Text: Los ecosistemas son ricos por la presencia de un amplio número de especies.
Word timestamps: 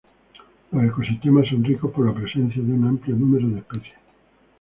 Los 0.71 0.83
ecosistemas 0.83 1.47
son 1.47 1.63
ricos 1.63 1.91
por 1.91 2.07
la 2.07 2.13
presencia 2.15 2.59
de 2.63 2.73
un 2.73 2.87
amplio 2.87 3.15
número 3.15 3.47
de 3.49 3.59
especies. 3.59 3.99